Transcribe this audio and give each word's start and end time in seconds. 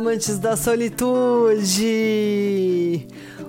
amantes 0.00 0.38
da 0.38 0.56
solitude! 0.56 1.86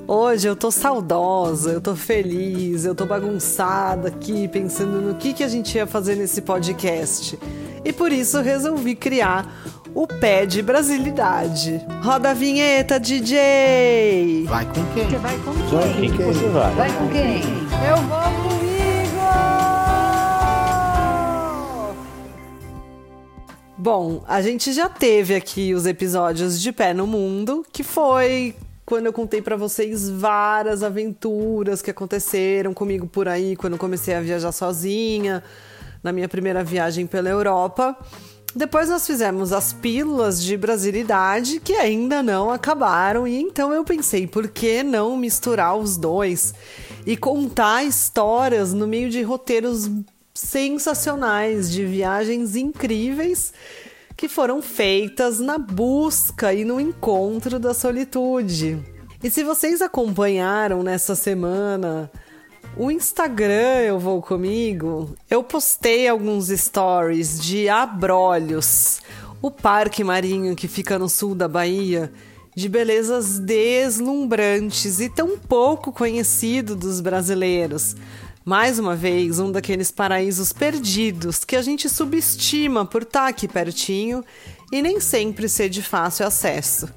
Hoje 0.05 0.49
eu 0.49 0.55
tô 0.55 0.69
saudosa, 0.69 1.71
eu 1.71 1.79
tô 1.79 1.95
feliz, 1.95 2.83
eu 2.83 2.93
tô 2.93 3.05
bagunçada 3.05 4.09
aqui 4.09 4.49
pensando 4.49 4.99
no 4.99 5.15
que, 5.15 5.31
que 5.33 5.45
a 5.45 5.47
gente 5.47 5.73
ia 5.77 5.87
fazer 5.87 6.15
nesse 6.15 6.41
podcast. 6.41 7.39
E 7.85 7.93
por 7.93 8.11
isso 8.11 8.41
resolvi 8.41 8.95
criar 8.95 9.49
o 9.95 10.05
pé 10.05 10.45
de 10.45 10.61
brasilidade. 10.61 11.79
Roda 12.03 12.31
a 12.31 12.33
vinheta, 12.33 12.99
DJ! 12.99 14.43
Vai 14.49 14.65
com 14.65 14.83
quem? 14.93 15.09
Você 15.09 15.17
vai 15.17 15.37
com 15.37 15.53
Vai 15.53 15.93
quem? 15.93 16.11
com 16.11 16.17
quem 16.17 16.25
você 16.33 16.49
vai? 16.49 16.75
Vai 16.75 16.91
com 16.97 17.07
quem? 17.07 17.41
Eu 17.87 17.95
vou 18.07 18.50
Bom, 23.83 24.23
a 24.27 24.43
gente 24.43 24.73
já 24.73 24.87
teve 24.87 25.33
aqui 25.33 25.73
os 25.73 25.87
episódios 25.87 26.61
de 26.61 26.71
Pé 26.71 26.93
no 26.93 27.07
Mundo, 27.07 27.65
que 27.73 27.81
foi 27.81 28.55
quando 28.85 29.07
eu 29.07 29.11
contei 29.11 29.41
pra 29.41 29.55
vocês 29.55 30.07
várias 30.07 30.83
aventuras 30.83 31.81
que 31.81 31.89
aconteceram 31.89 32.75
comigo 32.75 33.07
por 33.07 33.27
aí, 33.27 33.55
quando 33.55 33.73
eu 33.73 33.79
comecei 33.79 34.13
a 34.13 34.21
viajar 34.21 34.51
sozinha, 34.51 35.43
na 36.03 36.11
minha 36.11 36.29
primeira 36.29 36.63
viagem 36.63 37.07
pela 37.07 37.27
Europa. 37.27 37.97
Depois 38.55 38.87
nós 38.87 39.07
fizemos 39.07 39.51
as 39.51 39.73
pílulas 39.73 40.43
de 40.43 40.55
brasilidade, 40.55 41.59
que 41.59 41.73
ainda 41.73 42.21
não 42.21 42.51
acabaram, 42.51 43.27
e 43.27 43.41
então 43.41 43.73
eu 43.73 43.83
pensei, 43.83 44.27
por 44.27 44.47
que 44.47 44.83
não 44.83 45.17
misturar 45.17 45.75
os 45.75 45.97
dois 45.97 46.53
e 47.03 47.17
contar 47.17 47.83
histórias 47.83 48.73
no 48.73 48.87
meio 48.87 49.09
de 49.09 49.23
roteiros 49.23 49.89
sensacionais, 50.41 51.71
de 51.71 51.85
viagens 51.85 52.55
incríveis 52.55 53.53
que 54.17 54.27
foram 54.27 54.61
feitas 54.61 55.39
na 55.39 55.57
busca 55.57 56.53
e 56.53 56.65
no 56.65 56.79
encontro 56.79 57.59
da 57.59 57.73
solitude. 57.73 58.77
E 59.23 59.29
se 59.29 59.43
vocês 59.43 59.81
acompanharam 59.81 60.83
nessa 60.83 61.15
semana 61.15 62.11
o 62.75 62.89
Instagram 62.89 63.81
Eu 63.85 63.99
Vou 63.99 64.21
Comigo, 64.21 65.15
eu 65.29 65.43
postei 65.43 66.07
alguns 66.07 66.47
stories 66.47 67.39
de 67.39 67.69
Abrolhos, 67.69 69.01
o 69.41 69.51
parque 69.51 70.03
marinho 70.03 70.55
que 70.55 70.67
fica 70.67 70.97
no 70.97 71.07
sul 71.07 71.35
da 71.35 71.47
Bahia, 71.47 72.11
de 72.55 72.67
belezas 72.67 73.39
deslumbrantes 73.39 74.99
e 74.99 75.07
tão 75.07 75.37
pouco 75.37 75.91
conhecido 75.91 76.75
dos 76.75 76.99
brasileiros. 76.99 77.95
Mais 78.43 78.79
uma 78.79 78.95
vez, 78.95 79.37
um 79.37 79.51
daqueles 79.51 79.91
paraísos 79.91 80.51
perdidos 80.51 81.45
que 81.45 81.55
a 81.55 81.61
gente 81.61 81.87
subestima 81.87 82.83
por 82.83 83.03
estar 83.03 83.27
aqui 83.27 83.47
pertinho 83.47 84.25
e 84.71 84.81
nem 84.81 84.99
sempre 84.99 85.47
ser 85.47 85.69
de 85.69 85.83
fácil 85.83 86.25
acesso. 86.25 86.89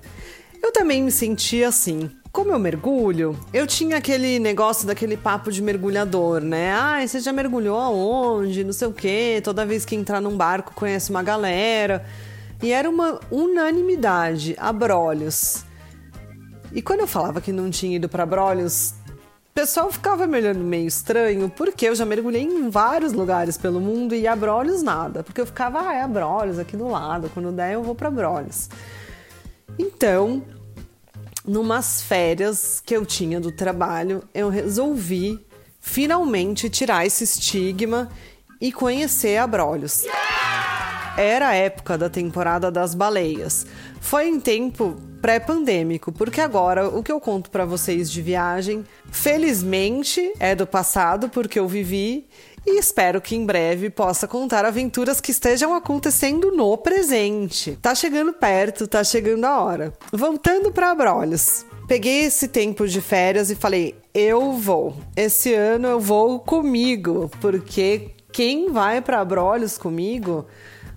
Eu 0.63 0.73
também 0.73 1.03
me 1.03 1.11
senti 1.11 1.63
assim. 1.63 2.11
Como 2.33 2.51
eu 2.51 2.59
mergulho, 2.59 3.39
eu 3.53 3.67
tinha 3.67 3.99
aquele 3.99 4.39
negócio 4.39 4.87
daquele 4.87 5.19
papo 5.19 5.53
de 5.53 5.63
mergulhador, 5.63 6.41
né? 6.41 6.73
Ah, 6.73 7.07
você 7.07 7.21
já 7.21 7.33
mergulhou 7.33 7.79
aonde? 7.79 8.65
Não 8.65 8.73
sei 8.73 8.89
o 8.89 8.93
quê. 8.93 9.43
Toda 9.45 9.67
vez 9.67 9.85
que 9.85 9.95
entrar 9.95 10.23
num 10.23 10.37
barco 10.37 10.73
conhece 10.75 11.11
uma 11.11 11.23
galera. 11.23 12.07
E 12.63 12.73
era 12.73 12.89
uma 12.89 13.21
unanimidade, 13.31 14.57
Abrolhos. 14.59 15.65
E 16.73 16.81
quando 16.81 17.01
eu 17.01 17.07
falava 17.07 17.41
que 17.43 17.53
não 17.53 17.71
tinha 17.71 17.97
ido 17.97 18.09
para 18.09 18.23
Abrolhos, 18.23 18.95
o 19.55 19.61
pessoal 19.61 19.93
ficava 19.93 20.27
me 20.27 20.37
olhando 20.37 20.59
meio 20.65 20.89
estranho, 20.89 21.49
porque 21.49 21.87
eu 21.87 21.95
já 21.95 22.05
mergulhei 22.05 22.43
em 22.43 22.69
vários 22.69 23.13
lugares 23.13 23.57
pelo 23.57 23.81
mundo 23.81 24.13
e 24.13 24.27
Abrolhos 24.27 24.83
nada. 24.83 25.23
Porque 25.23 25.41
eu 25.41 25.47
ficava, 25.47 25.79
ah, 25.81 25.95
é 25.95 26.03
Abrolhos 26.03 26.59
aqui 26.59 26.77
do 26.77 26.89
lado, 26.89 27.31
quando 27.33 27.53
der 27.53 27.75
eu 27.75 27.83
vou 27.85 27.95
para 27.95 28.09
Abrolhos. 28.09 28.69
Então, 29.79 30.43
numas 31.47 32.03
férias 32.03 32.83
que 32.85 32.97
eu 32.97 33.07
tinha 33.07 33.41
do 33.41 33.53
trabalho, 33.53 34.25
eu 34.35 34.49
resolvi 34.49 35.39
finalmente 35.79 36.69
tirar 36.69 37.07
esse 37.07 37.23
estigma 37.23 38.11
e 38.61 38.73
conhecer 38.73 39.37
Abrolhos. 39.37 40.03
Era 41.17 41.51
a 41.51 41.55
época 41.55 41.97
da 41.97 42.11
temporada 42.11 42.73
das 42.73 42.93
baleias. 42.93 43.69
Foi 44.01 44.27
em 44.27 44.41
tempo 44.41 44.97
pré-pandêmico, 45.25 46.13
porque 46.13 46.39
agora 46.39 46.87
o 46.87 47.03
que 47.03 47.11
eu 47.11 47.19
conto 47.19 47.51
para 47.51 47.65
vocês 47.65 48.13
de 48.13 48.21
viagem, 48.21 48.85
felizmente 49.11 50.35
é 50.39 50.55
do 50.55 50.67
passado, 50.67 51.31
porque 51.31 51.59
eu 51.59 51.67
vivi 51.67 52.27
e 52.67 52.79
espero 52.79 53.23
que 53.23 53.35
em 53.35 53.47
breve 53.47 53.89
possa 53.89 54.29
contar 54.29 54.67
aventuras 54.67 55.23
que 55.23 55.31
estejam 55.31 55.73
acontecendo 55.73 56.53
no 56.53 56.77
presente. 56.77 57.79
Tá 57.81 57.95
chegando 57.95 58.35
perto, 58.35 58.87
tá 58.87 59.03
chegando 59.03 59.47
a 59.47 59.63
hora. 59.65 59.95
Voltando 60.13 60.71
para 60.71 60.91
Abrolhos. 60.91 61.65
Peguei 61.89 62.25
esse 62.25 62.47
tempo 62.47 62.87
de 62.87 63.01
férias 63.01 63.51
e 63.51 63.55
falei: 63.55 63.95
eu 64.13 64.53
vou. 64.53 64.95
Esse 65.17 65.55
ano 65.55 65.89
eu 65.89 66.01
vou 66.01 66.39
comigo, 66.39 67.31
porque 67.41 68.11
quem 68.31 68.71
vai 68.71 69.01
para 69.01 69.23
Abrolhos 69.23 69.79
comigo, 69.79 70.45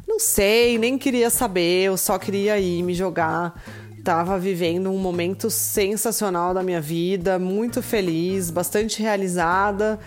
não 0.05 0.19
sei, 0.19 0.77
nem 0.77 0.97
queria 0.97 1.29
saber, 1.29 1.83
eu 1.83 1.95
só 1.95 2.19
queria 2.19 2.59
ir 2.59 2.83
me 2.83 2.93
jogar. 2.93 3.86
Tava 4.07 4.40
vivendo 4.40 4.90
um 4.90 4.97
momento 4.97 5.50
sensacional 5.50 6.53
da 6.53 6.63
minha 6.63 6.79
vida, 6.79 7.38
muito 7.38 7.81
feliz, 7.81 8.50
bastante 8.50 9.01
realizada 9.01 10.00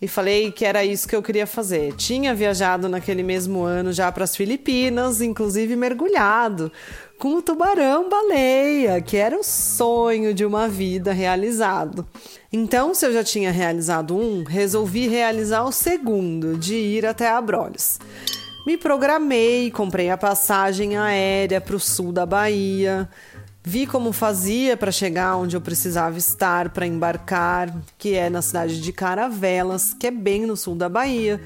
e 0.00 0.08
falei 0.08 0.50
que 0.50 0.64
era 0.64 0.82
isso 0.82 1.06
que 1.06 1.14
eu 1.14 1.22
queria 1.22 1.46
fazer. 1.46 1.92
Tinha 1.96 2.34
viajado 2.34 2.88
naquele 2.88 3.22
mesmo 3.22 3.62
ano 3.62 3.92
já 3.92 4.10
para 4.10 4.24
as 4.24 4.34
Filipinas, 4.34 5.20
inclusive 5.20 5.76
mergulhado 5.76 6.72
com 7.18 7.34
o 7.34 7.42
tubarão 7.42 8.08
baleia, 8.08 9.02
que 9.02 9.18
era 9.18 9.38
o 9.38 9.44
sonho 9.44 10.32
de 10.32 10.46
uma 10.46 10.66
vida 10.66 11.12
realizado. 11.12 12.06
Então, 12.50 12.94
se 12.94 13.04
eu 13.04 13.12
já 13.12 13.22
tinha 13.22 13.50
realizado 13.50 14.16
um, 14.16 14.44
resolvi 14.44 15.08
realizar 15.08 15.64
o 15.64 15.72
segundo, 15.72 16.56
de 16.56 16.74
ir 16.74 17.04
até 17.04 17.28
Abrolhos. 17.28 17.98
Me 18.64 18.78
programei, 18.78 19.72
comprei 19.72 20.08
a 20.08 20.16
passagem 20.16 20.96
aérea 20.96 21.60
para 21.60 21.74
o 21.74 21.80
sul 21.80 22.12
da 22.12 22.24
Bahia. 22.24 23.08
Vi 23.64 23.86
como 23.86 24.12
fazia 24.12 24.76
para 24.76 24.90
chegar 24.90 25.36
onde 25.36 25.56
eu 25.56 25.60
precisava 25.60 26.18
estar 26.18 26.70
para 26.70 26.84
embarcar, 26.84 27.72
que 27.96 28.14
é 28.14 28.28
na 28.28 28.42
cidade 28.42 28.80
de 28.80 28.92
Caravelas, 28.92 29.94
que 29.94 30.08
é 30.08 30.10
bem 30.10 30.44
no 30.44 30.56
sul 30.56 30.74
da 30.74 30.88
Bahia. 30.88 31.40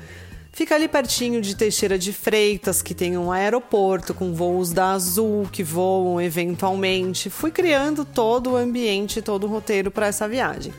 Fica 0.51 0.75
ali 0.75 0.89
pertinho 0.89 1.43
de 1.43 1.55
Teixeira 1.55 1.99
de 1.99 2.15
Freitas, 2.15 2.81
que 2.81 2.95
tem 2.95 3.19
um 3.19 3.31
aeroporto 3.31 4.15
com 4.15 4.33
voos 4.33 4.73
da 4.73 4.93
Azul 4.93 5.47
que 5.53 5.63
voam 5.63 6.19
eventualmente. 6.19 7.29
Fui 7.29 7.51
criando 7.51 8.07
todo 8.07 8.53
o 8.53 8.57
ambiente, 8.57 9.21
todo 9.21 9.45
o 9.45 9.51
roteiro 9.51 9.91
para 9.91 10.07
essa 10.07 10.27
viagem. 10.27 10.73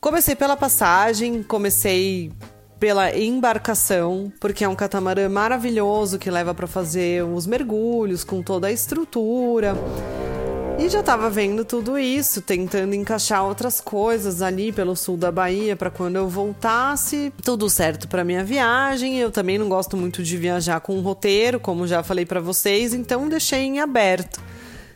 Comecei 0.00 0.34
pela 0.34 0.56
passagem, 0.56 1.42
comecei 1.42 2.32
pela 2.78 3.16
embarcação, 3.16 4.32
porque 4.40 4.64
é 4.64 4.68
um 4.68 4.74
catamarã 4.74 5.28
maravilhoso 5.28 6.18
que 6.18 6.30
leva 6.30 6.54
para 6.54 6.66
fazer 6.66 7.24
os 7.24 7.46
mergulhos 7.46 8.24
com 8.24 8.42
toda 8.42 8.66
a 8.66 8.72
estrutura. 8.72 9.74
E 10.76 10.88
já 10.88 11.00
estava 11.00 11.30
vendo 11.30 11.64
tudo 11.64 11.96
isso, 11.96 12.42
tentando 12.42 12.94
encaixar 12.94 13.44
outras 13.44 13.80
coisas 13.80 14.42
ali 14.42 14.72
pelo 14.72 14.96
sul 14.96 15.16
da 15.16 15.30
Bahia 15.30 15.76
para 15.76 15.88
quando 15.88 16.16
eu 16.16 16.28
voltasse, 16.28 17.32
tudo 17.42 17.70
certo 17.70 18.08
para 18.08 18.24
minha 18.24 18.42
viagem. 18.42 19.16
Eu 19.18 19.30
também 19.30 19.56
não 19.56 19.68
gosto 19.68 19.96
muito 19.96 20.20
de 20.22 20.36
viajar 20.36 20.80
com 20.80 20.96
um 20.96 21.00
roteiro, 21.00 21.60
como 21.60 21.86
já 21.86 22.02
falei 22.02 22.26
para 22.26 22.40
vocês, 22.40 22.92
então 22.92 23.28
deixei 23.28 23.60
em 23.60 23.78
aberto. 23.78 24.42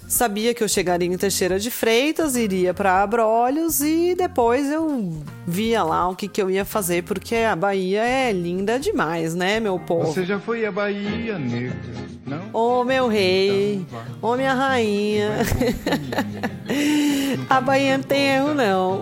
Sabia 0.09 0.55
que 0.55 0.65
eu 0.65 0.69
chegaria 0.69 1.07
em 1.07 1.19
Teixeira 1.19 1.61
de 1.61 1.71
Freitas, 1.71 2.35
iria 2.35 2.73
para 2.73 3.03
Abrolhos 3.03 3.83
e 3.83 4.15
depois 4.15 4.71
eu 4.71 5.13
via 5.47 5.83
lá 5.83 6.09
o 6.09 6.17
que, 6.17 6.27
que 6.27 6.41
eu 6.41 6.51
ia 6.51 6.65
fazer, 6.65 7.05
porque 7.05 7.35
a 7.37 7.55
Bahia 7.55 8.03
é 8.03 8.33
linda 8.33 8.79
demais, 8.81 9.35
né, 9.35 9.61
meu 9.61 9.79
povo? 9.79 10.07
Você 10.07 10.25
já 10.25 10.41
foi 10.41 10.65
à 10.65 10.73
Bahia, 10.73 11.39
nega? 11.39 11.77
Não? 12.27 12.49
Ô 12.55 12.85
meu 12.85 13.07
rei, 13.07 13.85
ô 14.23 14.35
minha 14.35 14.55
rainha. 14.55 15.31
A 17.49 17.61
Bahia 17.63 17.97
não 17.97 18.05
tem 18.05 18.29
erro, 18.29 18.53
não. 18.53 19.01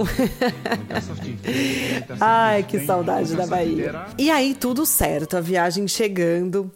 Ai, 2.21 2.63
que 2.63 2.79
saudade 2.81 3.35
da 3.35 3.47
Bahia. 3.47 4.07
E 4.17 4.31
aí, 4.31 4.55
tudo 4.55 4.87
certo, 4.87 5.37
a 5.37 5.41
viagem 5.41 5.89
chegando. 5.89 6.71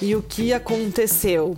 E 0.00 0.16
o 0.16 0.22
que 0.22 0.54
aconteceu? 0.54 1.56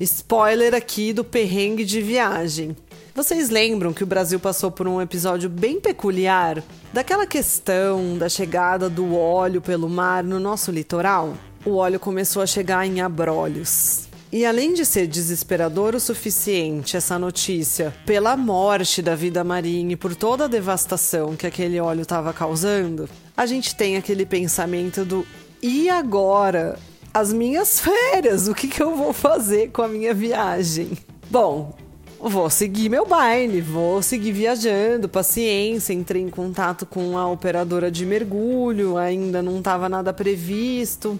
Spoiler 0.00 0.74
aqui 0.74 1.12
do 1.12 1.22
perrengue 1.22 1.84
de 1.84 2.02
viagem. 2.02 2.76
Vocês 3.14 3.48
lembram 3.48 3.92
que 3.92 4.02
o 4.02 4.06
Brasil 4.06 4.40
passou 4.40 4.68
por 4.68 4.88
um 4.88 5.00
episódio 5.00 5.48
bem 5.48 5.80
peculiar 5.80 6.60
daquela 6.92 7.26
questão 7.26 8.18
da 8.18 8.28
chegada 8.28 8.90
do 8.90 9.14
óleo 9.14 9.60
pelo 9.60 9.88
mar 9.88 10.24
no 10.24 10.40
nosso 10.40 10.72
litoral? 10.72 11.34
O 11.64 11.76
óleo 11.76 12.00
começou 12.00 12.42
a 12.42 12.46
chegar 12.46 12.84
em 12.84 13.00
abrolhos. 13.00 14.08
E 14.32 14.44
além 14.44 14.74
de 14.74 14.84
ser 14.84 15.06
desesperador 15.06 15.94
o 15.94 16.00
suficiente 16.00 16.96
essa 16.96 17.16
notícia 17.16 17.94
pela 18.04 18.36
morte 18.36 19.00
da 19.00 19.14
vida 19.14 19.44
marinha 19.44 19.92
e 19.92 19.96
por 19.96 20.16
toda 20.16 20.46
a 20.46 20.48
devastação 20.48 21.36
que 21.36 21.46
aquele 21.46 21.78
óleo 21.78 22.02
estava 22.02 22.32
causando, 22.32 23.08
a 23.36 23.46
gente 23.46 23.76
tem 23.76 23.96
aquele 23.96 24.26
pensamento 24.26 25.04
do 25.04 25.24
e 25.62 25.88
agora? 25.88 26.76
As 27.14 27.32
minhas 27.32 27.78
férias. 27.80 28.48
O 28.48 28.54
que, 28.54 28.66
que 28.66 28.82
eu 28.82 28.96
vou 28.96 29.12
fazer 29.12 29.70
com 29.70 29.82
a 29.82 29.88
minha 29.88 30.12
viagem? 30.12 30.98
Bom, 31.30 31.72
vou 32.20 32.50
seguir 32.50 32.88
meu 32.88 33.06
baile, 33.06 33.60
vou 33.60 34.02
seguir 34.02 34.32
viajando, 34.32 35.08
paciência. 35.08 35.92
Entrei 35.92 36.20
em 36.20 36.28
contato 36.28 36.84
com 36.84 37.16
a 37.16 37.30
operadora 37.30 37.90
de 37.90 38.04
mergulho, 38.04 38.98
ainda 38.98 39.40
não 39.40 39.58
estava 39.58 39.88
nada 39.88 40.12
previsto. 40.12 41.18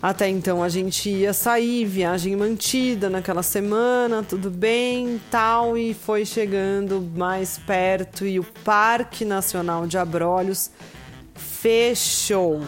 Até 0.00 0.28
então 0.28 0.62
a 0.62 0.68
gente 0.68 1.08
ia 1.08 1.32
sair, 1.32 1.84
viagem 1.84 2.36
mantida 2.36 3.10
naquela 3.10 3.42
semana, 3.42 4.22
tudo 4.22 4.50
bem, 4.50 5.20
tal, 5.30 5.76
e 5.76 5.94
foi 5.94 6.24
chegando 6.24 7.00
mais 7.16 7.58
perto 7.58 8.26
e 8.26 8.38
o 8.38 8.44
Parque 8.62 9.24
Nacional 9.24 9.86
de 9.86 9.96
Abrolhos 9.96 10.70
fechou 11.34 12.60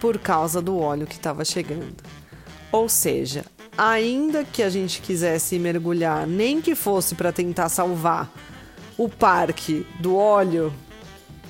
por 0.00 0.18
causa 0.18 0.60
do 0.60 0.78
óleo 0.78 1.06
que 1.06 1.16
estava 1.16 1.44
chegando. 1.44 1.96
Ou 2.72 2.88
seja, 2.88 3.44
ainda 3.76 4.44
que 4.44 4.62
a 4.62 4.70
gente 4.70 5.00
quisesse 5.00 5.58
mergulhar, 5.58 6.26
nem 6.26 6.60
que 6.60 6.74
fosse 6.74 7.14
para 7.14 7.32
tentar 7.32 7.68
salvar 7.68 8.30
o 8.98 9.08
parque 9.08 9.86
do 10.00 10.16
óleo, 10.16 10.72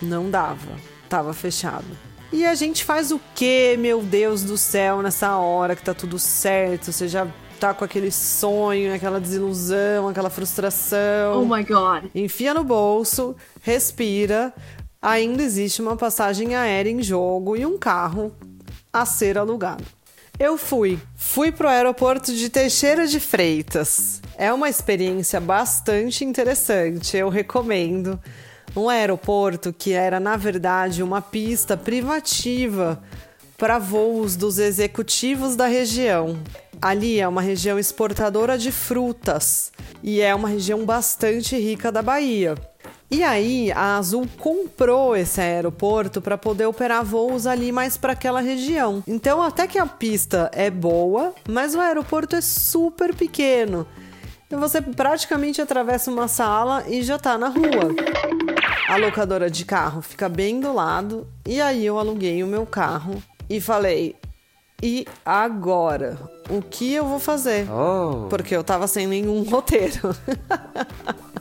não 0.01 0.31
dava, 0.31 0.73
estava 1.05 1.33
fechado. 1.33 1.87
E 2.33 2.45
a 2.45 2.55
gente 2.55 2.85
faz 2.85 3.13
o 3.13 3.21
que, 3.35 3.77
meu 3.77 4.03
Deus 4.03 4.43
do 4.43 4.59
céu, 4.59 5.01
nessa 5.01 5.37
hora 5.37 5.77
que 5.77 5.83
tá 5.83 5.95
tudo 5.95 6.19
certo? 6.19 6.93
Você 6.93 7.07
já 7.07 7.27
tá 7.59 7.73
com 7.73 7.85
aquele 7.85 8.11
sonho, 8.11 8.93
aquela 8.95 9.21
desilusão, 9.21 10.09
aquela 10.09 10.29
frustração. 10.29 11.43
Oh 11.43 11.47
my 11.47 11.65
god. 11.65 12.05
Enfia 12.15 12.53
no 12.53 12.65
bolso, 12.65 13.35
respira. 13.63 14.53
Ainda 15.01 15.43
existe 15.43 15.81
uma 15.81 15.97
passagem 15.97 16.55
aérea 16.55 16.91
em 16.91 17.03
jogo 17.03 17.57
e 17.57 17.65
um 17.65 17.79
carro 17.79 18.33
a 18.93 19.05
ser 19.05 19.39
alugado. 19.39 19.85
Eu 20.39 20.59
fui. 20.59 20.99
Fui 21.15 21.51
pro 21.51 21.69
aeroporto 21.69 22.35
de 22.35 22.51
Teixeira 22.51 23.07
de 23.07 23.19
Freitas. 23.19 24.21
É 24.37 24.53
uma 24.53 24.69
experiência 24.69 25.41
bastante 25.41 26.25
interessante, 26.25 27.17
eu 27.17 27.29
recomendo 27.29 28.21
um 28.77 28.91
aeroporto 28.91 29.73
que 29.73 29.93
era, 29.93 30.21
na 30.21 30.37
verdade, 30.37 31.03
uma 31.03 31.23
pista 31.23 31.77
privativa 31.77 33.03
para 33.57 33.79
voos 33.79 34.37
dos 34.37 34.59
executivos 34.59 35.57
da 35.57 35.67
região. 35.67 36.39
Ali 36.81 37.19
é 37.19 37.27
uma 37.27 37.41
região 37.41 37.79
exportadora 37.79 38.59
de 38.59 38.71
frutas 38.71 39.73
e 40.03 40.21
é 40.21 40.35
uma 40.35 40.49
região 40.49 40.85
bastante 40.85 41.57
rica 41.57 41.91
da 41.91 42.03
Bahia. 42.03 42.55
E 43.11 43.23
aí 43.23 43.71
a 43.73 43.97
Azul 43.97 44.27
comprou 44.39 45.17
esse 45.17 45.41
aeroporto 45.41 46.21
para 46.21 46.37
poder 46.37 46.67
operar 46.67 47.05
voos 47.05 47.47
ali 47.47 47.71
mais 47.71 47.97
para 47.97 48.13
aquela 48.13 48.41
região. 48.41 49.03
Então 49.07 49.41
até 49.41 49.67
que 49.67 49.79
a 49.79 49.87
pista 49.87 50.51
é 50.53 50.71
boa, 50.71 51.33
mas 51.49 51.75
o 51.75 51.81
aeroporto 51.81 52.35
é 52.35 52.41
super 52.41 53.15
pequeno. 53.15 53.87
E 54.51 54.57
você 54.57 54.81
praticamente 54.81 55.61
atravessa 55.61 56.11
uma 56.11 56.29
sala 56.29 56.85
e 56.89 57.03
já 57.03 57.17
está 57.17 57.37
na 57.39 57.49
rua. 57.49 57.95
A 58.89 58.97
locadora 58.97 59.51
de 59.51 59.65
carro 59.65 60.01
fica 60.01 60.29
bem 60.29 60.61
do 60.61 60.73
lado. 60.73 61.27
E 61.45 61.61
aí 61.61 61.85
eu 61.85 61.99
aluguei 61.99 62.43
o 62.43 62.47
meu 62.47 62.65
carro 62.65 63.21
e 63.51 63.61
falei: 63.61 64.15
e 64.83 65.07
agora? 65.25 66.19
O 66.51 66.61
que 66.63 66.93
eu 66.93 67.07
vou 67.07 67.19
fazer? 67.19 67.67
Oh. 67.71 68.29
Porque 68.29 68.55
eu 68.55 68.63
tava 68.63 68.87
sem 68.87 69.07
nenhum 69.07 69.43
roteiro. 69.49 70.15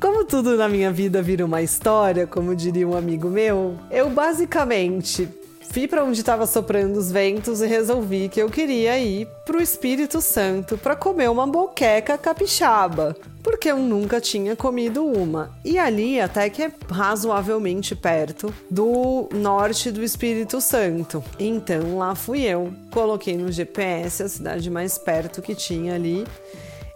Como 0.00 0.24
tudo 0.24 0.56
na 0.56 0.68
minha 0.68 0.90
vida 0.90 1.22
vira 1.22 1.44
uma 1.44 1.62
história, 1.62 2.26
como 2.26 2.54
diria 2.54 2.86
um 2.86 2.96
amigo 2.96 3.28
meu, 3.28 3.78
eu 3.90 4.10
basicamente 4.10 5.28
fui 5.74 5.88
para 5.88 6.04
onde 6.04 6.20
estava 6.20 6.46
soprando 6.46 6.96
os 6.96 7.10
ventos 7.10 7.60
e 7.60 7.66
resolvi 7.66 8.28
que 8.28 8.40
eu 8.40 8.48
queria 8.48 8.96
ir 8.98 9.26
pro 9.44 9.60
Espírito 9.60 10.20
Santo 10.20 10.78
para 10.78 10.94
comer 10.94 11.28
uma 11.28 11.46
boqueca 11.46 12.16
capixaba, 12.16 13.16
porque 13.42 13.70
eu 13.70 13.78
nunca 13.78 14.20
tinha 14.20 14.54
comido 14.54 15.04
uma. 15.04 15.50
E 15.64 15.78
ali 15.78 16.20
até 16.20 16.48
que 16.48 16.62
é 16.62 16.72
razoavelmente 16.88 17.96
perto 17.96 18.54
do 18.70 19.28
norte 19.32 19.90
do 19.90 20.02
Espírito 20.02 20.60
Santo. 20.60 21.24
Então 21.40 21.98
lá 21.98 22.14
fui 22.14 22.42
eu, 22.42 22.72
coloquei 22.92 23.36
no 23.36 23.50
GPS 23.50 24.22
a 24.22 24.28
cidade 24.28 24.70
mais 24.70 24.96
perto 24.96 25.42
que 25.42 25.54
tinha 25.54 25.94
ali. 25.94 26.24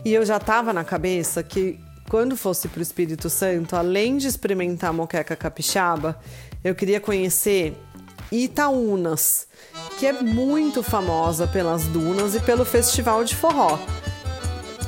E 0.05 0.15
eu 0.15 0.25
já 0.25 0.39
tava 0.39 0.73
na 0.73 0.85
cabeça 0.85 1.43
que 1.43 1.81
quando 2.09 2.37
fosse 2.37 2.69
pro 2.69 2.81
Espírito 2.81 3.29
Santo, 3.29 3.77
além 3.77 4.17
de 4.17 4.27
experimentar 4.27 4.93
moqueca 4.93 5.37
capixaba, 5.37 6.19
eu 6.65 6.75
queria 6.75 7.01
conhecer 7.01 7.77
Itaúnas, 8.33 9.47
que 9.99 10.07
é 10.07 10.13
muito 10.13 10.83
famosa 10.83 11.47
pelas 11.47 11.85
dunas 11.85 12.35
e 12.35 12.41
pelo 12.41 12.65
festival 12.65 13.25
de 13.25 13.37
forró. 13.37 13.79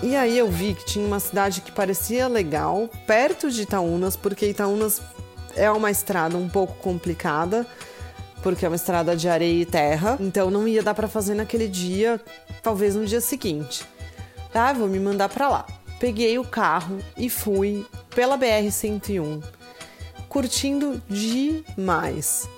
E 0.03 0.17
aí 0.17 0.39
eu 0.39 0.51
vi 0.51 0.75
que 0.75 0.85
tinha 0.85 1.07
uma 1.07 1.21
cidade 1.21 1.61
que 1.61 1.71
parecia 1.71 2.27
legal, 2.27 2.89
perto 3.07 3.51
de 3.51 3.63
Itaúnas, 3.63 4.17
porque 4.17 4.47
Itaúnas 4.47 5.03
é 5.55 5.71
uma 5.71 5.91
estrada 5.91 6.39
um 6.39 6.49
pouco 6.49 6.75
complicada, 6.79 7.67
porque 8.43 8.65
é 8.65 8.69
uma 8.69 8.77
estrada 8.77 9.15
de 9.15 9.29
areia 9.29 9.63
e 9.63 9.67
terra, 9.67 10.17
então 10.19 10.51
não 10.51 10.67
ia 10.67 10.83
dar 10.83 10.95
para 10.95 11.07
fazer 11.07 11.35
naquele 11.35 11.69
dia, 11.69 12.19
talvez 12.63 12.95
no 12.95 13.05
dia 13.05 13.21
seguinte. 13.21 13.85
Tá, 14.51 14.73
vou 14.73 14.89
me 14.89 14.99
mandar 14.99 15.29
para 15.29 15.49
lá. 15.49 15.80
Peguei 16.01 16.39
o 16.39 16.45
carro 16.45 16.99
e 17.17 17.31
fui 17.31 17.87
pela 18.15 18.37
BR 18.37 18.69
101, 18.71 19.41
curtindo 20.29 21.01
demais 21.09 22.49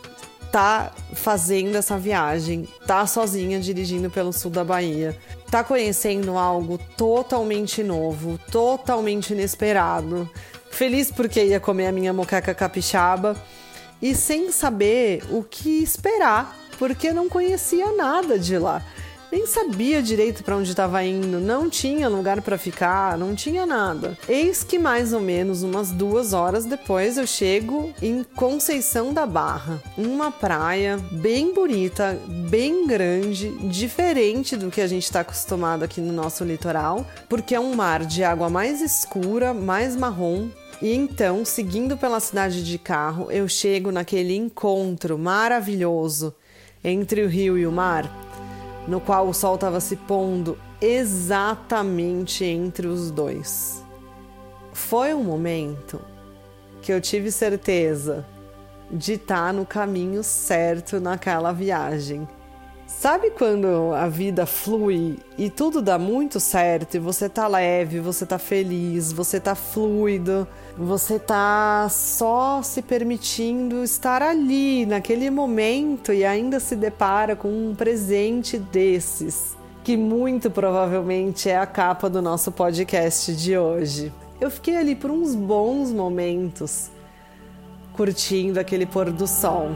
tá 0.52 0.92
fazendo 1.14 1.76
essa 1.76 1.96
viagem, 1.96 2.68
tá 2.86 3.06
sozinha 3.06 3.58
dirigindo 3.58 4.10
pelo 4.10 4.34
sul 4.34 4.50
da 4.50 4.62
Bahia, 4.62 5.18
tá 5.50 5.64
conhecendo 5.64 6.36
algo 6.36 6.78
totalmente 6.94 7.82
novo, 7.82 8.38
totalmente 8.50 9.32
inesperado. 9.32 10.30
Feliz 10.70 11.10
porque 11.10 11.42
ia 11.42 11.58
comer 11.58 11.86
a 11.86 11.92
minha 11.92 12.12
moqueca 12.12 12.54
capixaba 12.54 13.34
e 14.00 14.14
sem 14.14 14.52
saber 14.52 15.24
o 15.30 15.42
que 15.42 15.82
esperar, 15.82 16.54
porque 16.78 17.12
não 17.14 17.30
conhecia 17.30 17.90
nada 17.92 18.38
de 18.38 18.58
lá 18.58 18.84
nem 19.32 19.46
sabia 19.46 20.02
direito 20.02 20.44
para 20.44 20.56
onde 20.56 20.69
estava 20.69 21.02
indo, 21.02 21.40
não 21.40 21.70
tinha 21.70 22.06
lugar 22.06 22.43
para 22.43 22.58
ficar, 22.58 23.17
não 23.17 23.34
tinha 23.34 23.64
nada. 23.64 24.19
Eis 24.29 24.62
que 24.62 24.79
mais 24.79 25.14
ou 25.14 25.20
menos 25.20 25.62
umas 25.62 25.90
duas 25.90 26.34
horas 26.34 26.67
depois 26.67 27.17
eu 27.17 27.26
chego 27.26 27.94
em 28.02 28.23
Conceição 28.37 29.14
da 29.14 29.25
Barra, 29.25 29.82
uma 29.96 30.31
praia 30.31 30.98
bem 31.10 31.55
bonita, 31.55 32.20
bem 32.51 32.86
grande, 32.86 33.48
diferente 33.69 34.55
do 34.55 34.70
que 34.70 34.82
a 34.82 34.86
gente 34.86 35.05
está 35.05 35.20
acostumado 35.20 35.82
aqui 35.82 36.03
no 36.03 36.12
nosso 36.12 36.44
litoral, 36.44 37.06
porque 37.27 37.55
é 37.55 37.60
um 37.60 37.74
mar 37.74 38.05
de 38.05 38.22
água 38.22 38.51
mais 38.51 38.82
escura, 38.82 39.55
mais 39.55 39.96
marrom, 39.96 40.51
e 40.82 40.93
então, 40.93 41.43
seguindo 41.43 41.96
pela 41.96 42.20
cidade 42.20 42.62
de 42.62 42.77
carro, 42.77 43.31
eu 43.31 43.48
chego 43.48 43.91
naquele 43.91 44.36
encontro 44.36 45.17
maravilhoso 45.17 46.34
entre 46.84 47.22
o 47.22 47.29
rio 47.29 47.56
e 47.56 47.67
o 47.67 47.72
mar 47.72 48.31
no 48.86 49.01
qual 49.01 49.29
o 49.29 49.34
sol 49.34 49.55
estava 49.55 49.81
se 49.81 49.96
pondo 49.96 50.58
exatamente 50.81 52.44
entre 52.44 52.86
os 52.86 53.10
dois. 53.10 53.84
Foi 54.72 55.15
um 55.15 55.22
momento 55.22 56.01
que 56.81 56.93
eu 56.93 57.01
tive 57.01 57.31
certeza 57.31 58.27
de 58.91 59.15
estar 59.15 59.46
tá 59.46 59.53
no 59.53 59.65
caminho 59.65 60.22
certo 60.22 61.01
naquela 61.01 61.53
viagem. 61.53 62.29
Sabe 63.01 63.31
quando 63.31 63.93
a 63.94 64.06
vida 64.06 64.46
flui 64.46 65.19
e 65.37 65.51
tudo 65.51 65.82
dá 65.82 65.99
muito 65.99 66.39
certo 66.39 66.94
e 66.94 67.01
você 67.01 67.29
tá 67.29 67.49
leve, 67.49 67.99
você 67.99 68.25
tá 68.25 68.39
feliz, 68.39 69.11
você 69.11 69.41
tá 69.41 69.56
fluido, 69.56 70.46
você 70.79 71.19
tá 71.19 71.89
só 71.91 72.63
se 72.63 72.81
permitindo 72.81 73.82
estar 73.82 74.22
ali 74.22 74.87
naquele 74.87 75.31
momento 75.31 76.13
e 76.13 76.25
ainda 76.25 76.61
se 76.61 76.77
depara 76.77 77.34
com 77.34 77.49
um 77.49 77.75
presente 77.75 78.56
desses, 78.56 79.56
que 79.82 79.96
muito 79.96 80.49
provavelmente 80.49 81.51
é 81.51 81.58
a 81.58 81.67
capa 81.67 82.08
do 82.08 82.22
nosso 82.22 82.53
podcast 82.53 83.34
de 83.34 83.58
hoje. 83.58 84.13
Eu 84.41 84.49
fiquei 84.49 84.77
ali 84.77 84.94
por 84.94 85.11
uns 85.11 85.34
bons 85.34 85.91
momentos 85.91 86.89
curtindo 87.94 88.61
aquele 88.61 88.87
pôr 88.87 89.11
do 89.11 89.27
sol. 89.27 89.70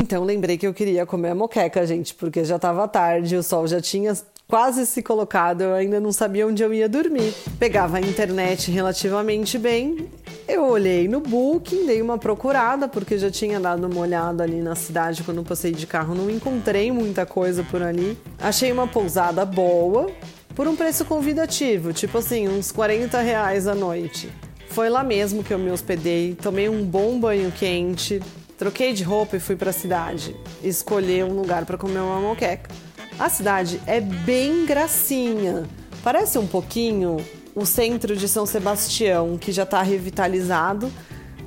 Então 0.00 0.24
lembrei 0.24 0.56
que 0.56 0.66
eu 0.66 0.74
queria 0.74 1.06
comer 1.06 1.30
a 1.30 1.34
moqueca, 1.34 1.86
gente, 1.86 2.14
porque 2.14 2.44
já 2.44 2.56
estava 2.56 2.86
tarde, 2.88 3.36
o 3.36 3.42
sol 3.42 3.66
já 3.66 3.80
tinha 3.80 4.14
quase 4.48 4.86
se 4.86 5.02
colocado, 5.02 5.62
eu 5.62 5.74
ainda 5.74 5.98
não 5.98 6.12
sabia 6.12 6.46
onde 6.46 6.62
eu 6.62 6.72
ia 6.72 6.88
dormir. 6.88 7.34
Pegava 7.58 7.96
a 7.96 8.00
internet 8.00 8.70
relativamente 8.70 9.58
bem. 9.58 10.08
Eu 10.46 10.66
olhei 10.66 11.08
no 11.08 11.20
Booking, 11.20 11.86
dei 11.86 12.02
uma 12.02 12.18
procurada, 12.18 12.86
porque 12.86 13.16
já 13.16 13.30
tinha 13.30 13.58
dado 13.58 13.86
uma 13.86 14.00
olhada 14.00 14.42
ali 14.42 14.60
na 14.60 14.74
cidade 14.74 15.22
quando 15.22 15.42
passei 15.42 15.72
de 15.72 15.86
carro, 15.86 16.14
não 16.14 16.28
encontrei 16.30 16.92
muita 16.92 17.24
coisa 17.24 17.64
por 17.64 17.82
ali. 17.82 18.18
Achei 18.38 18.70
uma 18.70 18.86
pousada 18.86 19.44
boa, 19.44 20.10
por 20.54 20.68
um 20.68 20.76
preço 20.76 21.04
convidativo, 21.04 21.92
tipo 21.92 22.18
assim, 22.18 22.46
uns 22.48 22.70
40 22.70 23.20
reais 23.20 23.66
a 23.66 23.74
noite. 23.74 24.30
Foi 24.68 24.88
lá 24.88 25.02
mesmo 25.02 25.42
que 25.42 25.54
eu 25.54 25.58
me 25.58 25.70
hospedei, 25.70 26.34
tomei 26.34 26.68
um 26.68 26.84
bom 26.84 27.18
banho 27.18 27.50
quente, 27.52 28.20
Troquei 28.64 28.94
de 28.94 29.04
roupa 29.04 29.36
e 29.36 29.40
fui 29.40 29.56
para 29.56 29.68
a 29.68 29.72
cidade. 29.74 30.34
Escolhi 30.62 31.22
um 31.22 31.34
lugar 31.34 31.66
para 31.66 31.76
comer 31.76 31.98
uma 31.98 32.18
moqueca. 32.18 32.70
A 33.18 33.28
cidade 33.28 33.78
é 33.86 34.00
bem 34.00 34.64
gracinha. 34.64 35.64
Parece 36.02 36.38
um 36.38 36.46
pouquinho 36.46 37.18
o 37.54 37.66
centro 37.66 38.16
de 38.16 38.26
São 38.26 38.46
Sebastião, 38.46 39.36
que 39.36 39.52
já 39.52 39.64
está 39.64 39.82
revitalizado, 39.82 40.90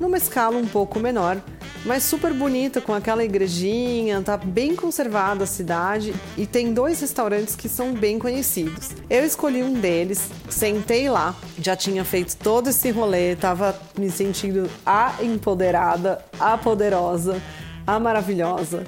numa 0.00 0.16
escala 0.16 0.56
um 0.56 0.66
pouco 0.66 0.98
menor, 0.98 1.40
mas 1.84 2.02
super 2.02 2.32
bonita, 2.32 2.80
com 2.80 2.92
aquela 2.92 3.24
igrejinha, 3.24 4.20
tá 4.22 4.36
bem 4.36 4.74
conservada 4.74 5.44
a 5.44 5.46
cidade 5.46 6.14
e 6.36 6.46
tem 6.46 6.72
dois 6.72 7.00
restaurantes 7.00 7.54
que 7.54 7.68
são 7.68 7.92
bem 7.92 8.18
conhecidos. 8.18 8.90
Eu 9.08 9.24
escolhi 9.24 9.62
um 9.62 9.74
deles, 9.74 10.28
sentei 10.48 11.08
lá, 11.08 11.34
já 11.58 11.76
tinha 11.76 12.04
feito 12.04 12.36
todo 12.36 12.68
esse 12.68 12.90
rolê, 12.90 13.36
tava 13.36 13.78
me 13.98 14.10
sentindo 14.10 14.68
a 14.84 15.14
empoderada, 15.22 16.24
a 16.38 16.58
poderosa, 16.58 17.40
a 17.86 17.98
maravilhosa. 17.98 18.84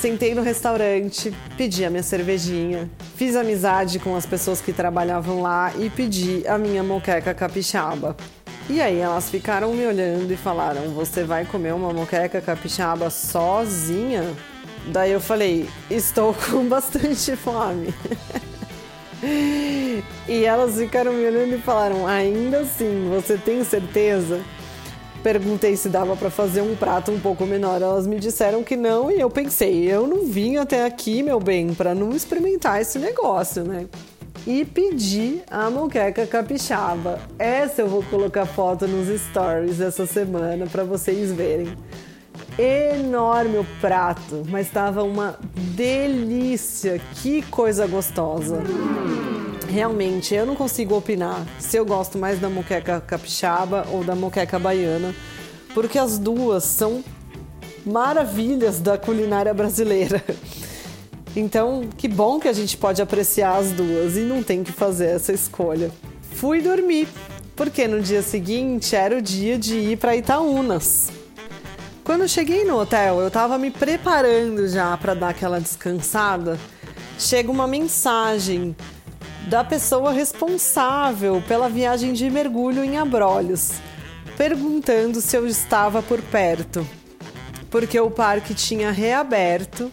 Sentei 0.00 0.34
no 0.34 0.42
restaurante, 0.42 1.34
pedi 1.56 1.84
a 1.84 1.90
minha 1.90 2.02
cervejinha, 2.02 2.90
fiz 3.16 3.36
amizade 3.36 3.98
com 3.98 4.14
as 4.14 4.26
pessoas 4.26 4.60
que 4.60 4.72
trabalhavam 4.72 5.40
lá 5.40 5.72
e 5.78 5.88
pedi 5.88 6.46
a 6.46 6.58
minha 6.58 6.82
moqueca 6.82 7.32
capixaba. 7.32 8.16
E 8.68 8.80
aí 8.80 8.98
elas 8.98 9.28
ficaram 9.28 9.74
me 9.74 9.86
olhando 9.86 10.30
e 10.32 10.36
falaram: 10.36 10.88
Você 10.94 11.22
vai 11.22 11.44
comer 11.44 11.74
uma 11.74 11.92
moqueca 11.92 12.40
capixaba 12.40 13.10
sozinha? 13.10 14.24
Daí 14.86 15.12
eu 15.12 15.20
falei: 15.20 15.68
Estou 15.90 16.34
com 16.50 16.66
bastante 16.66 17.36
fome. 17.36 17.92
e 19.22 20.44
elas 20.44 20.76
ficaram 20.76 21.12
me 21.12 21.26
olhando 21.26 21.54
e 21.54 21.60
falaram: 21.60 22.06
Ainda 22.06 22.60
assim, 22.60 23.10
você 23.10 23.36
tem 23.36 23.62
certeza? 23.64 24.40
Perguntei 25.22 25.76
se 25.76 25.88
dava 25.88 26.16
para 26.16 26.30
fazer 26.30 26.62
um 26.62 26.74
prato 26.74 27.10
um 27.10 27.20
pouco 27.20 27.44
menor. 27.44 27.82
Elas 27.82 28.06
me 28.06 28.18
disseram 28.18 28.62
que 28.62 28.76
não 28.76 29.10
e 29.10 29.20
eu 29.20 29.30
pensei, 29.30 29.90
eu 29.90 30.06
não 30.06 30.26
vim 30.26 30.56
até 30.56 30.84
aqui, 30.84 31.22
meu 31.22 31.40
bem, 31.40 31.72
para 31.72 31.94
não 31.94 32.14
experimentar 32.14 32.80
esse 32.80 32.98
negócio, 32.98 33.64
né? 33.64 33.86
E 34.46 34.64
pedi 34.64 35.42
a 35.50 35.70
moqueca 35.70 36.26
capixaba. 36.26 37.18
Essa 37.38 37.82
eu 37.82 37.88
vou 37.88 38.02
colocar 38.02 38.44
foto 38.44 38.86
nos 38.86 39.08
stories 39.20 39.80
essa 39.80 40.06
semana 40.06 40.66
para 40.66 40.84
vocês 40.84 41.32
verem. 41.32 41.74
Enorme 42.58 43.58
o 43.58 43.66
prato, 43.80 44.44
mas 44.48 44.66
estava 44.66 45.02
uma 45.02 45.38
delícia. 45.74 47.00
Que 47.14 47.42
coisa 47.42 47.86
gostosa. 47.86 48.62
Realmente, 49.68 50.34
eu 50.34 50.46
não 50.46 50.54
consigo 50.54 50.94
opinar 50.94 51.44
se 51.58 51.76
eu 51.76 51.84
gosto 51.84 52.18
mais 52.18 52.38
da 52.38 52.48
moqueca 52.48 53.00
capixaba 53.00 53.86
ou 53.90 54.04
da 54.04 54.14
moqueca 54.14 54.58
baiana, 54.58 55.14
porque 55.74 55.98
as 55.98 56.18
duas 56.18 56.62
são 56.62 57.02
maravilhas 57.84 58.78
da 58.78 58.96
culinária 58.96 59.52
brasileira. 59.52 60.22
Então, 61.36 61.88
que 61.96 62.06
bom 62.06 62.38
que 62.38 62.46
a 62.46 62.52
gente 62.52 62.76
pode 62.76 63.02
apreciar 63.02 63.56
as 63.56 63.72
duas 63.72 64.16
e 64.16 64.20
não 64.20 64.42
tem 64.42 64.62
que 64.62 64.70
fazer 64.70 65.06
essa 65.06 65.32
escolha. 65.32 65.90
Fui 66.32 66.60
dormir, 66.60 67.08
porque 67.56 67.88
no 67.88 68.00
dia 68.00 68.22
seguinte 68.22 68.94
era 68.94 69.18
o 69.18 69.22
dia 69.22 69.58
de 69.58 69.76
ir 69.76 69.98
para 69.98 70.14
Itaúnas. 70.14 71.10
Quando 72.04 72.28
cheguei 72.28 72.64
no 72.64 72.78
hotel, 72.78 73.20
eu 73.20 73.28
estava 73.28 73.58
me 73.58 73.70
preparando 73.70 74.68
já 74.68 74.96
para 74.96 75.14
dar 75.14 75.30
aquela 75.30 75.60
descansada. 75.60 76.58
Chega 77.18 77.50
uma 77.50 77.66
mensagem 77.66 78.76
da 79.48 79.64
pessoa 79.64 80.12
responsável 80.12 81.42
pela 81.48 81.68
viagem 81.68 82.12
de 82.12 82.30
mergulho 82.30 82.84
em 82.84 82.96
Abrolhos, 82.96 83.72
perguntando 84.36 85.20
se 85.20 85.36
eu 85.36 85.46
estava 85.46 86.02
por 86.02 86.20
perto, 86.22 86.86
porque 87.70 87.98
o 87.98 88.10
parque 88.10 88.54
tinha 88.54 88.90
reaberto 88.90 89.90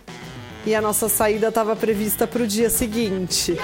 e 0.66 0.76
a 0.76 0.82
nossa 0.82 1.10
saída 1.10 1.48
estava 1.48 1.76
prevista 1.76 2.28
para 2.28 2.44
o 2.44 2.48
dia 2.48 2.70
seguinte. 2.70 3.58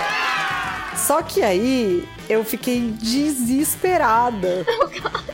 Só 0.95 1.21
que 1.21 1.41
aí 1.41 2.07
eu 2.27 2.43
fiquei 2.43 2.91
desesperada. 2.99 4.65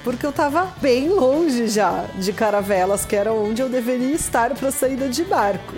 Porque 0.03 0.25
eu 0.25 0.31
estava 0.31 0.73
bem 0.81 1.07
longe 1.07 1.67
já 1.67 2.05
de 2.15 2.33
Caravelas, 2.33 3.05
que 3.05 3.15
era 3.15 3.31
onde 3.31 3.61
eu 3.61 3.69
deveria 3.69 4.13
estar 4.13 4.53
para 4.53 4.67
a 4.67 4.71
saída 4.71 5.07
de 5.07 5.23
barco 5.23 5.73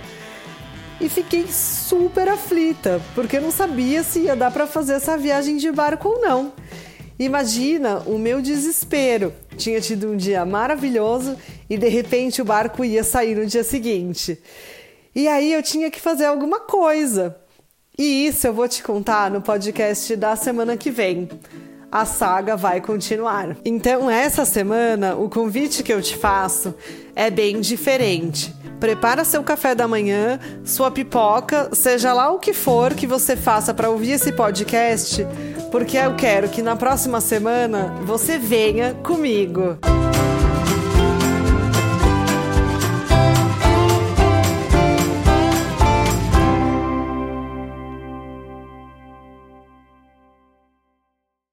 e 1.00 1.10
fiquei 1.10 1.46
super 1.48 2.30
aflita, 2.30 3.02
porque 3.14 3.40
não 3.40 3.52
sabia 3.52 4.04
se 4.04 4.20
ia 4.20 4.36
dar 4.36 4.52
para 4.52 4.66
fazer 4.66 4.94
essa 4.94 5.18
viagem 5.18 5.58
de 5.58 5.72
barco 5.72 6.10
ou 6.10 6.22
não. 6.22 6.54
Imagina 7.18 8.00
o 8.06 8.18
meu 8.18 8.42
desespero. 8.42 9.34
Tinha 9.56 9.80
tido 9.80 10.12
um 10.12 10.18
dia 10.18 10.46
maravilhoso 10.46 11.38
e 11.70 11.78
de 11.78 11.88
repente 11.88 12.42
o 12.42 12.46
barco 12.46 12.84
ia 12.84 13.04
sair 13.04 13.36
no 13.36 13.46
dia 13.46 13.64
seguinte. 13.64 14.38
E 15.16 15.28
aí 15.28 15.54
eu 15.54 15.64
tinha 15.64 15.90
que 15.90 16.02
fazer 16.02 16.26
alguma 16.26 16.60
coisa. 16.60 17.36
E 17.98 18.28
isso 18.28 18.46
eu 18.46 18.54
vou 18.54 18.68
te 18.68 18.84
contar 18.84 19.32
no 19.32 19.42
podcast 19.42 20.16
da 20.16 20.36
semana 20.36 20.76
que 20.76 20.92
vem. 20.92 21.30
A 21.92 22.04
saga 22.06 22.58
vai 22.58 22.82
continuar. 22.82 23.56
Então, 23.64 24.12
essa 24.12 24.44
semana, 24.44 25.16
o 25.16 25.30
convite 25.30 25.82
que 25.82 25.94
eu 25.94 26.02
te 26.02 26.18
faço 26.18 26.76
é 27.16 27.30
bem 27.32 27.62
diferente 27.62 28.54
Prepara 28.80 29.24
seu 29.24 29.42
café 29.44 29.74
da 29.74 29.88
manhã, 29.88 30.40
sua 30.64 30.92
pipoca, 30.92 31.70
seja 31.74 32.14
lá 32.14 32.30
o 32.32 32.40
que 32.40 32.54
for 32.54 32.94
que 32.94 33.08
você 33.08 33.36
faça 33.36 33.74
para 33.74 33.90
ouvir 33.90 34.12
esse 34.12 34.32
podcast, 34.32 35.26
porque 35.72 35.98
eu 35.98 36.16
quero 36.16 36.50
que 36.50 36.62
na 36.62 36.76
próxima 36.76 37.22
semana 37.22 37.96
você 38.04 38.38
venha 38.38 38.94
comigo. 38.96 39.78